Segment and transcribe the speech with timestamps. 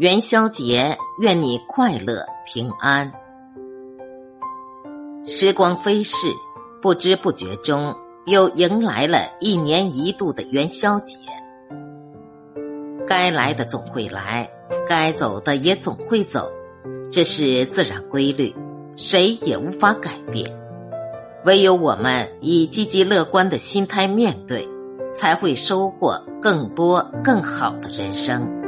[0.00, 3.12] 元宵节，愿你快乐平安。
[5.26, 6.26] 时光飞逝，
[6.80, 11.18] 不知不觉中又迎来了一年一度的元宵节。
[13.06, 14.48] 该来的总会来，
[14.88, 16.50] 该走的也总会走，
[17.12, 18.56] 这是自然规律，
[18.96, 20.50] 谁也无法改变。
[21.44, 24.66] 唯有我们以积极乐观的心态面对，
[25.14, 28.59] 才会收获更多更好的人生。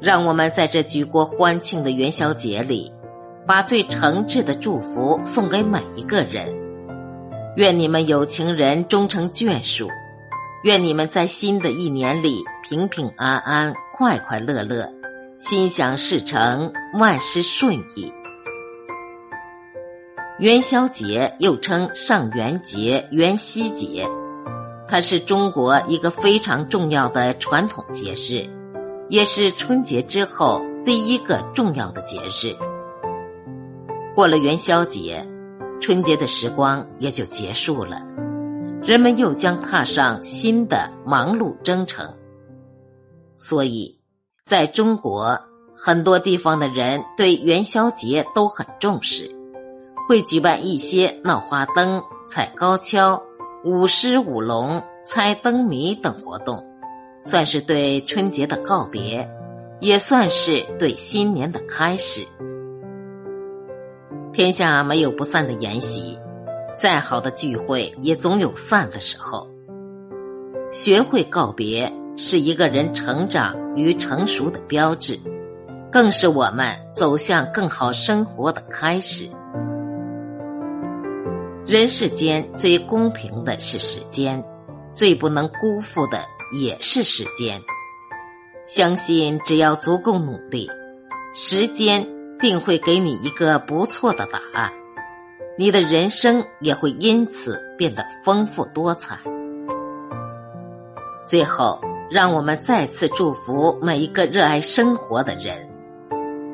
[0.00, 2.92] 让我们在这举国欢庆的元宵节里，
[3.46, 6.54] 把最诚挚的祝福送给每一个人。
[7.56, 9.88] 愿你们有情人终成眷属，
[10.62, 14.92] 愿你们在新的一年里平平安安、快快乐乐、
[15.38, 18.12] 心想事成、万事顺意。
[20.38, 24.06] 元宵节又称上元节、元夕节，
[24.88, 28.59] 它是中国一个非常重要的传统节日。
[29.10, 32.56] 也是春节之后第一个重要的节日。
[34.14, 35.26] 过了元宵节，
[35.80, 38.00] 春节的时光也就结束了，
[38.84, 42.14] 人们又将踏上新的忙碌征程。
[43.36, 43.98] 所以，
[44.46, 45.40] 在中国
[45.74, 49.34] 很多地方的人对元宵节都很重视，
[50.08, 53.20] 会举办一些闹花灯、踩高跷、
[53.64, 56.69] 舞狮舞龙、猜灯谜等活动。
[57.20, 59.28] 算是对春节的告别，
[59.80, 62.26] 也算是对新年的开始。
[64.32, 66.18] 天下没有不散的筵席，
[66.78, 69.48] 再好的聚会也总有散的时候。
[70.72, 75.18] 学会告别，是一个人成长与成熟的标志，
[75.90, 79.28] 更是我们走向更好生活的开始。
[81.66, 84.42] 人世间最公平的是时间，
[84.92, 86.18] 最不能辜负的。
[86.52, 87.62] 也是时间，
[88.64, 90.68] 相信只要足够努力，
[91.32, 92.06] 时间
[92.38, 94.72] 定会给你一个不错的答案，
[95.56, 99.18] 你的人生也会因此变得丰富多彩。
[101.24, 101.80] 最后，
[102.10, 105.70] 让我们再次祝福每一个热爱生活的人，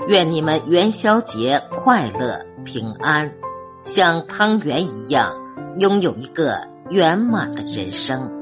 [0.06, 3.32] 愿你们元宵节快乐平安，
[3.82, 5.34] 像汤圆一样
[5.78, 8.35] 拥有一个圆满的人生。